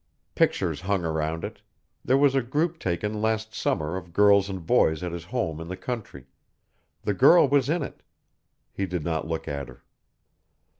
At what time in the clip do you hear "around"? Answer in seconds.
1.05-1.43